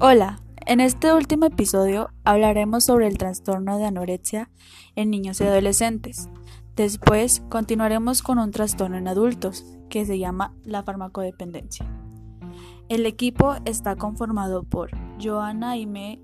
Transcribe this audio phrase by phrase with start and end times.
[0.00, 4.48] Hola, en este último episodio hablaremos sobre el trastorno de anorexia
[4.94, 6.28] en niños y adolescentes.
[6.76, 11.84] Después continuaremos con un trastorno en adultos que se llama la farmacodependencia.
[12.88, 14.90] El equipo está conformado por
[15.20, 16.20] Joana Aime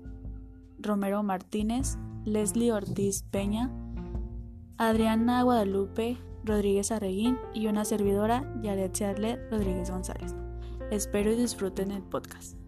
[0.79, 3.73] Romero Martínez, Leslie Ortiz Peña,
[4.77, 10.33] Adriana Guadalupe Rodríguez Arreguín y una servidora, Yaret Charlet Rodríguez González.
[10.91, 12.64] Espero y disfruten el podcast.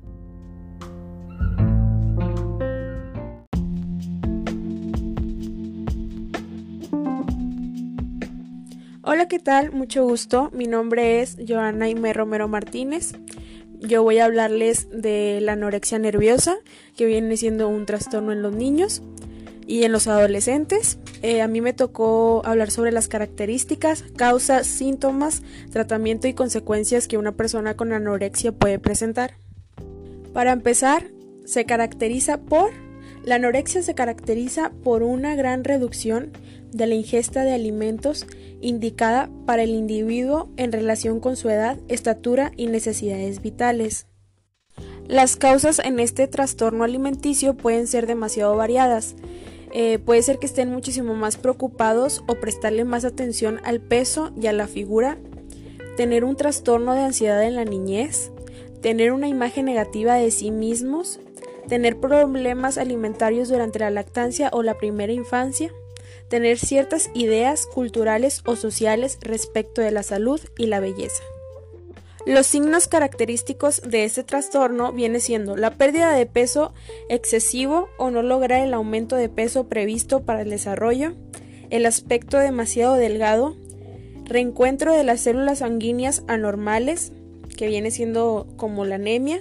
[9.09, 9.71] Hola, ¿qué tal?
[9.71, 10.49] Mucho gusto.
[10.51, 13.13] Mi nombre es Joana Ime Romero Martínez.
[13.79, 16.57] Yo voy a hablarles de la anorexia nerviosa,
[16.97, 19.01] que viene siendo un trastorno en los niños
[19.65, 20.99] y en los adolescentes.
[21.21, 27.17] Eh, a mí me tocó hablar sobre las características, causas, síntomas, tratamiento y consecuencias que
[27.17, 29.35] una persona con anorexia puede presentar.
[30.33, 31.05] Para empezar,
[31.45, 32.71] se caracteriza por
[33.27, 36.31] la anorexia se caracteriza por una gran reducción
[36.71, 38.25] de la ingesta de alimentos
[38.61, 44.07] indicada para el individuo en relación con su edad, estatura y necesidades vitales.
[45.07, 49.15] Las causas en este trastorno alimenticio pueden ser demasiado variadas.
[49.71, 54.47] Eh, puede ser que estén muchísimo más preocupados o prestarle más atención al peso y
[54.47, 55.17] a la figura,
[55.95, 58.31] tener un trastorno de ansiedad en la niñez,
[58.81, 61.19] tener una imagen negativa de sí mismos,
[61.67, 65.71] tener problemas alimentarios durante la lactancia o la primera infancia,
[66.29, 71.23] tener ciertas ideas culturales o sociales respecto de la salud y la belleza.
[72.25, 76.73] Los signos característicos de este trastorno viene siendo la pérdida de peso
[77.07, 81.13] excesivo o no lograr el aumento de peso previsto para el desarrollo,
[81.69, 83.55] el aspecto demasiado delgado,
[84.25, 87.13] reencuentro de las células sanguíneas anormales,
[87.55, 89.39] que viene siendo como la anemia,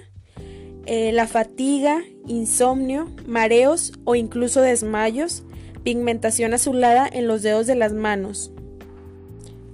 [0.86, 5.42] eh, la fatiga, insomnio, mareos o incluso desmayos,
[5.86, 8.50] pigmentación azulada en los dedos de las manos.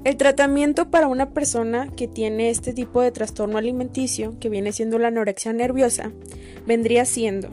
[0.05, 4.99] El tratamiento para una persona que tiene este tipo de trastorno alimenticio, que viene siendo
[4.99, 6.13] la anorexia nerviosa,
[6.67, 7.49] vendría siendo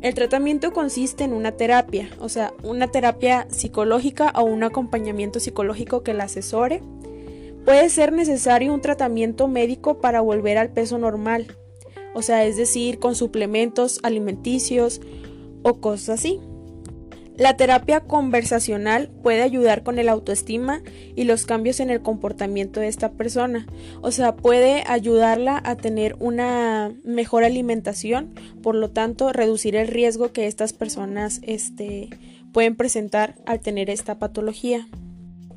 [0.00, 6.02] el tratamiento consiste en una terapia, o sea, una terapia psicológica o un acompañamiento psicológico
[6.02, 6.82] que la asesore.
[7.64, 11.56] Puede ser necesario un tratamiento médico para volver al peso normal,
[12.14, 15.00] o sea, es decir, con suplementos alimenticios
[15.62, 16.40] o cosas así.
[17.36, 20.82] La terapia conversacional puede ayudar con el autoestima
[21.16, 23.66] y los cambios en el comportamiento de esta persona.
[24.02, 30.32] O sea, puede ayudarla a tener una mejor alimentación, por lo tanto, reducir el riesgo
[30.32, 32.10] que estas personas este,
[32.52, 34.86] pueden presentar al tener esta patología.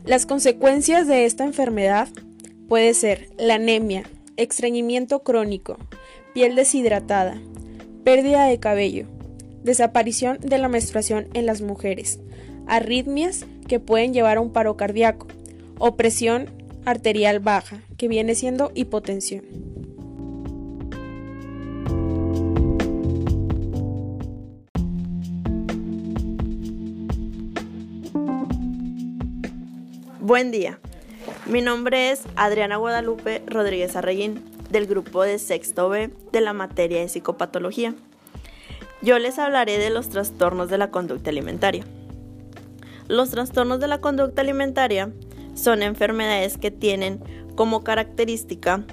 [0.06, 2.08] Las consecuencias de esta enfermedad
[2.70, 4.04] puede ser la anemia,
[4.38, 5.78] estreñimiento crónico,
[6.34, 7.42] piel deshidratada,
[8.06, 9.08] pérdida de cabello,
[9.66, 12.20] desaparición de la menstruación en las mujeres,
[12.68, 15.28] arritmias que pueden llevar a un paro cardíaco,
[15.80, 16.52] opresión
[16.86, 19.44] arterial baja, que viene siendo hipotensión.
[30.20, 30.80] Buen día.
[31.48, 37.00] Mi nombre es Adriana Guadalupe Rodríguez Arreguín del grupo de sexto B de la materia
[37.00, 37.96] de psicopatología.
[39.06, 41.86] Yo les hablaré de los trastornos de la conducta alimentaria.
[43.08, 45.12] Los trastornos de la conducta alimentaria
[45.54, 47.20] son enfermedades que tienen
[47.56, 48.84] como característica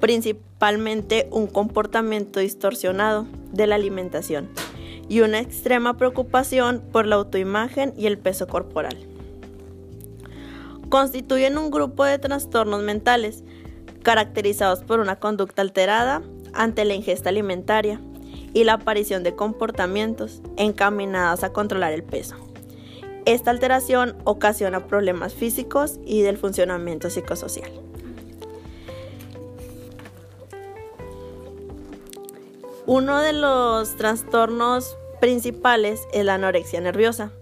[0.00, 4.48] principalmente un comportamiento distorsionado de la alimentación
[5.06, 8.96] y una extrema preocupación por la autoimagen y el peso corporal.
[10.88, 13.44] Constituyen un grupo de trastornos mentales
[14.02, 16.22] caracterizados por una conducta alterada
[16.54, 18.00] ante la ingesta alimentaria
[18.54, 22.36] y la aparición de comportamientos encaminados a controlar el peso.
[23.26, 27.70] Esta alteración ocasiona problemas físicos y del funcionamiento psicosocial.
[32.86, 37.32] Uno de los trastornos principales es la anorexia nerviosa,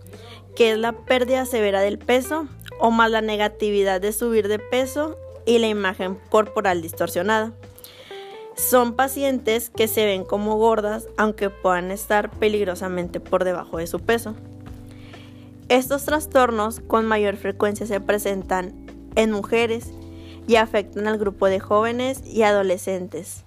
[0.55, 2.47] que es la pérdida severa del peso
[2.79, 7.53] o más la negatividad de subir de peso y la imagen corporal distorsionada.
[8.55, 14.01] Son pacientes que se ven como gordas aunque puedan estar peligrosamente por debajo de su
[14.01, 14.35] peso.
[15.69, 18.75] Estos trastornos con mayor frecuencia se presentan
[19.15, 19.91] en mujeres
[20.47, 23.45] y afectan al grupo de jóvenes y adolescentes.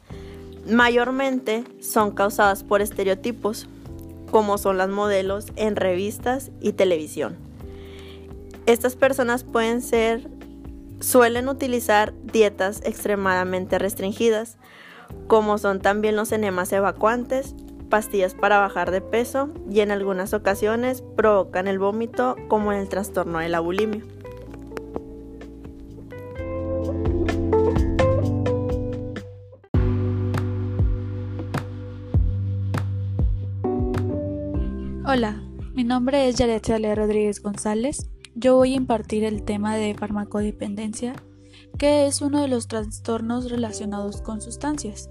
[0.68, 3.68] Mayormente son causadas por estereotipos,
[4.32, 7.38] como son las modelos en revistas y televisión.
[8.66, 10.28] Estas personas pueden ser
[11.00, 14.58] suelen utilizar dietas extremadamente restringidas
[15.28, 17.56] como son también los enemas evacuantes,
[17.90, 22.90] pastillas para bajar de peso y en algunas ocasiones provocan el vómito como en el
[22.90, 24.04] trastorno de la bulimia.
[35.08, 35.42] Hola,
[35.74, 38.10] mi nombre es Yaretza Le Rodríguez González.
[38.34, 41.14] Yo voy a impartir el tema de farmacodependencia,
[41.78, 45.10] que es uno de los trastornos relacionados con sustancias.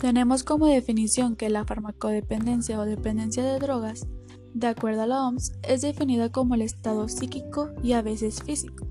[0.00, 4.06] Tenemos como definición que la farmacodependencia o dependencia de drogas,
[4.54, 8.86] de acuerdo a la OMS, es definida como el estado psíquico y a veces físico,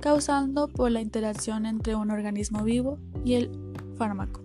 [0.00, 3.50] causando por la interacción entre un organismo vivo y el
[3.96, 4.42] fármaco,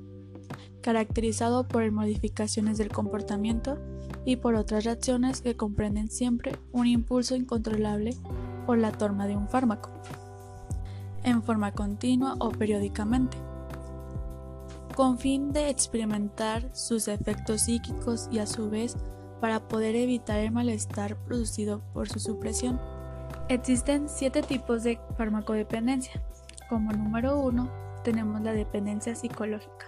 [0.81, 3.77] caracterizado por modificaciones del comportamiento
[4.25, 8.15] y por otras reacciones que comprenden siempre un impulso incontrolable
[8.65, 9.89] por la toma de un fármaco,
[11.23, 13.37] en forma continua o periódicamente
[14.95, 18.95] con fin de experimentar sus efectos psíquicos y a su vez
[19.39, 22.79] para poder evitar el malestar producido por su supresión.
[23.49, 26.21] Existen siete tipos de farmacodependencia.
[26.69, 27.69] Como número uno
[28.03, 29.87] tenemos la dependencia psicológica.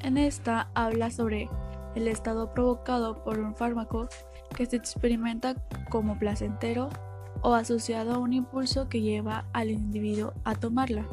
[0.00, 1.48] En esta habla sobre
[1.94, 4.08] el estado provocado por un fármaco
[4.54, 5.54] que se experimenta
[5.90, 6.88] como placentero
[7.42, 11.06] o asociado a un impulso que lleva al individuo a tomarla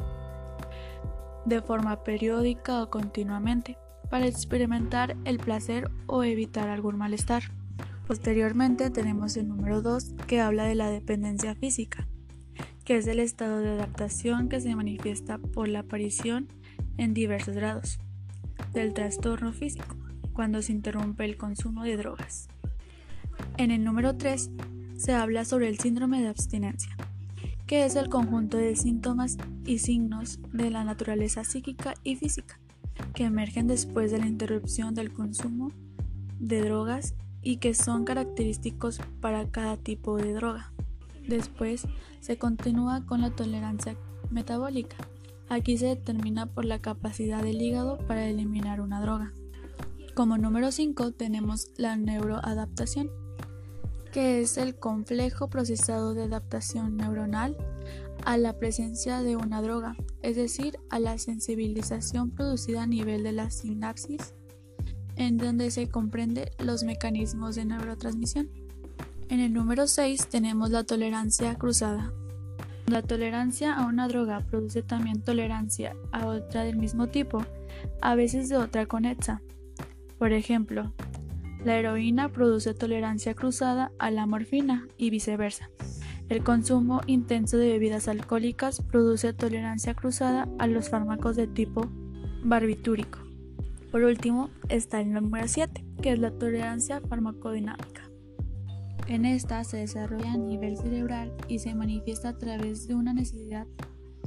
[1.44, 3.76] de forma periódica o continuamente,
[4.08, 7.44] para experimentar el placer o evitar algún malestar.
[8.06, 12.08] Posteriormente tenemos el número 2 que habla de la dependencia física,
[12.84, 16.48] que es el estado de adaptación que se manifiesta por la aparición
[16.96, 17.98] en diversos grados
[18.72, 19.96] del trastorno físico,
[20.32, 22.48] cuando se interrumpe el consumo de drogas.
[23.56, 24.50] En el número 3
[25.00, 26.94] se habla sobre el síndrome de abstinencia,
[27.66, 32.60] que es el conjunto de síntomas y signos de la naturaleza psíquica y física
[33.14, 35.72] que emergen después de la interrupción del consumo
[36.38, 40.70] de drogas y que son característicos para cada tipo de droga.
[41.26, 41.84] Después
[42.20, 43.96] se continúa con la tolerancia
[44.28, 44.96] metabólica.
[45.48, 49.32] Aquí se determina por la capacidad del hígado para eliminar una droga.
[50.14, 53.08] Como número 5 tenemos la neuroadaptación,
[54.10, 57.56] que es el complejo procesado de adaptación neuronal
[58.24, 63.32] a la presencia de una droga, es decir, a la sensibilización producida a nivel de
[63.32, 64.34] la sinapsis,
[65.16, 68.48] en donde se comprende los mecanismos de neurotransmisión.
[69.28, 72.12] En el número 6 tenemos la tolerancia cruzada.
[72.86, 77.44] La tolerancia a una droga produce también tolerancia a otra del mismo tipo,
[78.00, 79.40] a veces de otra conexa.
[80.18, 80.92] Por ejemplo,
[81.64, 85.70] la heroína produce tolerancia cruzada a la morfina y viceversa.
[86.28, 91.90] El consumo intenso de bebidas alcohólicas produce tolerancia cruzada a los fármacos de tipo
[92.44, 93.18] barbitúrico.
[93.90, 98.08] Por último está el número 7, que es la tolerancia farmacodinámica.
[99.08, 103.66] En esta se desarrolla a nivel cerebral y se manifiesta a través de una necesidad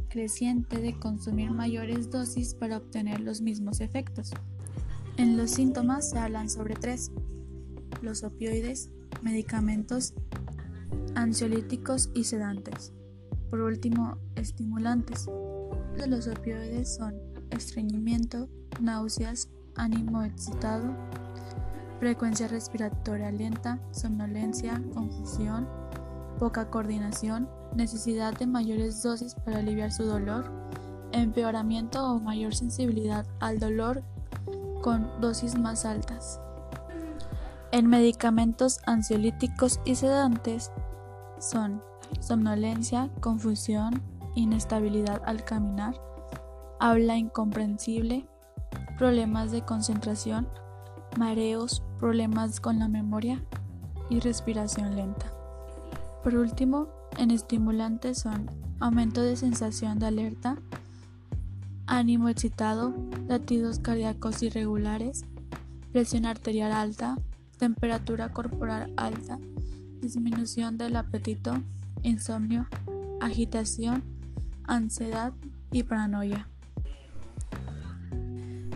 [0.09, 4.31] creciente de consumir mayores dosis para obtener los mismos efectos.
[5.17, 7.11] En los síntomas se hablan sobre tres,
[8.01, 8.89] los opioides,
[9.21, 10.13] medicamentos
[11.15, 12.93] ansiolíticos y sedantes.
[13.51, 15.27] Por último, estimulantes.
[16.07, 17.15] Los opioides son
[17.51, 18.49] estreñimiento,
[18.81, 20.95] náuseas, ánimo excitado,
[21.99, 25.67] frecuencia respiratoria lenta, somnolencia, confusión,
[26.39, 30.51] poca coordinación, necesidad de mayores dosis para aliviar su dolor,
[31.11, 34.03] empeoramiento o mayor sensibilidad al dolor
[34.83, 36.39] con dosis más altas.
[37.71, 40.71] En medicamentos ansiolíticos y sedantes
[41.39, 41.81] son
[42.19, 44.03] somnolencia, confusión,
[44.35, 45.95] inestabilidad al caminar,
[46.79, 48.27] habla incomprensible,
[48.97, 50.47] problemas de concentración,
[51.17, 53.43] mareos, problemas con la memoria
[54.09, 55.31] y respiración lenta.
[56.23, 60.57] Por último, en estimulantes son aumento de sensación de alerta,
[61.87, 62.93] ánimo excitado,
[63.27, 65.25] latidos cardíacos irregulares,
[65.91, 67.17] presión arterial alta,
[67.57, 69.39] temperatura corporal alta,
[70.01, 71.61] disminución del apetito,
[72.01, 72.67] insomnio,
[73.21, 74.03] agitación,
[74.65, 75.33] ansiedad
[75.71, 76.47] y paranoia.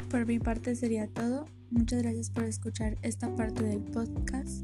[0.09, 1.45] Por mi parte sería todo.
[1.69, 4.63] Muchas gracias por escuchar esta parte del podcast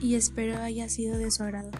[0.00, 1.70] y espero haya sido de su agrado.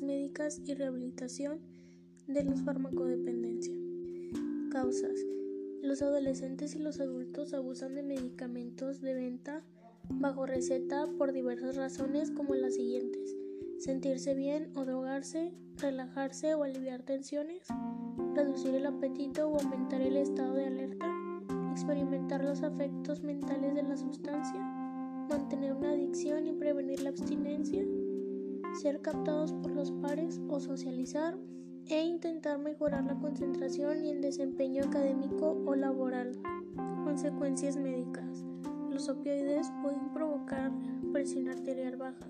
[0.00, 1.60] Médicas y rehabilitación
[2.26, 3.74] de la farmacodependencia.
[4.70, 5.18] Causas.
[5.82, 9.62] Los adolescentes y los adultos abusan de medicamentos de venta
[10.08, 13.36] bajo receta por diversas razones como las siguientes.
[13.78, 17.66] Sentirse bien o drogarse, relajarse o aliviar tensiones,
[18.34, 21.06] reducir el apetito o aumentar el estado de alerta,
[21.72, 24.60] experimentar los afectos mentales de la sustancia,
[25.28, 27.84] mantener una adicción y prevenir la abstinencia,
[28.74, 31.36] ser captados por los pares o socializar
[31.88, 36.32] e intentar mejorar la concentración y el desempeño académico o laboral.
[37.04, 38.44] Consecuencias médicas.
[38.90, 40.72] Los opioides pueden provocar
[41.12, 42.26] presión arterial baja,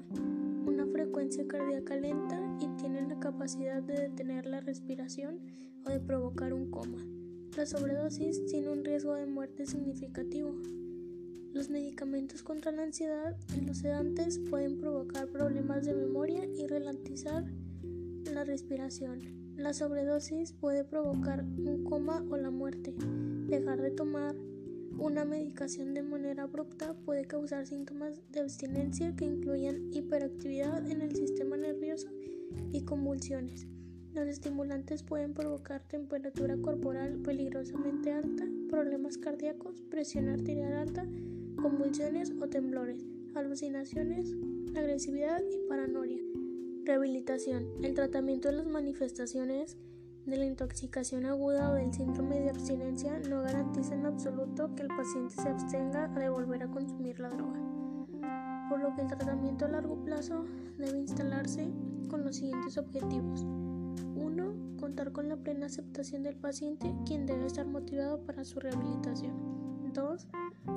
[0.67, 5.41] una frecuencia cardíaca lenta y tienen la capacidad de detener la respiración
[5.85, 6.99] o de provocar un coma.
[7.57, 10.55] La sobredosis tiene un riesgo de muerte significativo.
[11.53, 17.45] Los medicamentos contra la ansiedad y los sedantes pueden provocar problemas de memoria y ralentizar
[18.33, 19.21] la respiración.
[19.57, 22.95] La sobredosis puede provocar un coma o la muerte.
[23.49, 24.35] Dejar de tomar
[24.99, 31.15] una medicación de manera abrupta puede causar síntomas de abstinencia que incluyen hiperactividad en el
[31.15, 32.09] sistema nervioso
[32.73, 33.67] y convulsiones.
[34.15, 41.07] Los estimulantes pueden provocar temperatura corporal peligrosamente alta, problemas cardíacos, presión arterial alta,
[41.63, 44.35] convulsiones o temblores, alucinaciones,
[44.77, 46.19] agresividad y paranoia.
[46.85, 47.65] Rehabilitación.
[47.83, 49.77] El tratamiento de las manifestaciones
[50.27, 54.89] de la intoxicación aguda o del síndrome de abstinencia no garantiza en absoluto que el
[54.89, 57.61] paciente se abstenga de volver a consumir la droga,
[58.69, 60.45] por lo que el tratamiento a largo plazo
[60.79, 61.71] debe instalarse
[62.09, 63.45] con los siguientes objetivos.
[64.17, 64.77] 1.
[64.81, 69.93] Contar con la plena aceptación del paciente, quien debe estar motivado para su rehabilitación.
[69.93, 70.27] 2.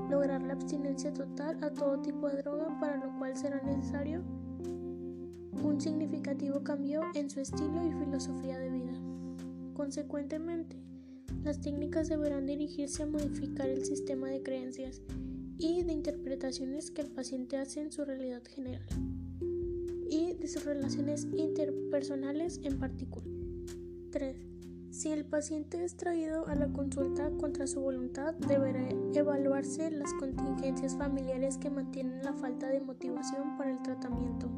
[0.09, 4.23] Lograr la abstinencia total a todo tipo de droga, para lo cual será necesario
[5.63, 8.93] un significativo cambio en su estilo y filosofía de vida.
[9.73, 10.77] Consecuentemente,
[11.43, 15.01] las técnicas deberán dirigirse a modificar el sistema de creencias
[15.57, 18.85] y de interpretaciones que el paciente hace en su realidad general
[20.09, 23.29] y de sus relaciones interpersonales en particular.
[24.11, 24.54] 3.
[24.95, 30.95] Si el paciente es traído a la consulta contra su voluntad, deberá evaluarse las contingencias
[30.95, 34.49] familiares que mantienen la falta de motivación para el tratamiento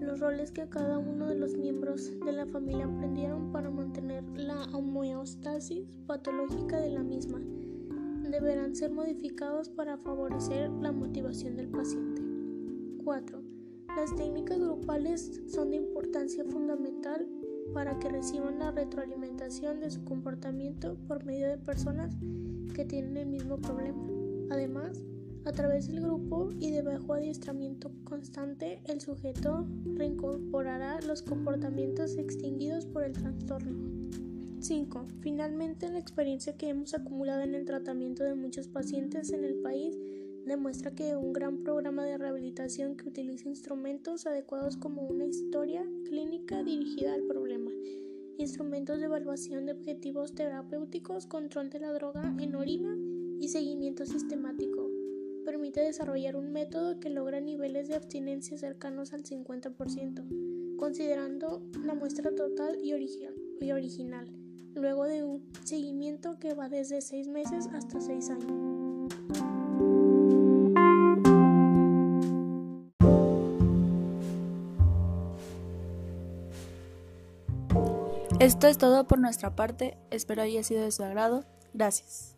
[0.00, 4.64] los roles que cada uno de los miembros de la familia aprendieron para mantener la
[4.72, 7.38] homeostasis patológica de la misma
[8.22, 12.22] deberán ser modificados para favorecer la motivación del paciente.
[13.04, 13.42] 4.
[13.96, 17.28] Las técnicas grupales son de importancia fundamental
[17.78, 22.12] para que reciban la retroalimentación de su comportamiento por medio de personas
[22.74, 24.04] que tienen el mismo problema.
[24.50, 25.00] Además,
[25.44, 32.84] a través del grupo y de bajo adiestramiento constante, el sujeto reincorporará los comportamientos extinguidos
[32.84, 34.10] por el trastorno.
[34.58, 35.06] 5.
[35.20, 39.96] Finalmente, la experiencia que hemos acumulado en el tratamiento de muchos pacientes en el país
[40.48, 46.62] demuestra que un gran programa de rehabilitación que utiliza instrumentos adecuados como una historia clínica
[46.64, 47.37] dirigida al problema,
[48.38, 52.96] instrumentos de evaluación de objetivos terapéuticos, control de la droga en orina
[53.40, 54.88] y seguimiento sistemático
[55.48, 62.34] permite desarrollar un método que logra niveles de abstinencia cercanos al 50%, considerando la muestra
[62.34, 64.28] total y, original,
[64.74, 68.77] luego de un seguimiento que va desde 6 meses hasta 6 años.
[78.48, 81.44] Esto es todo por nuestra parte, espero haya sido de su agrado.
[81.74, 82.34] Gracias.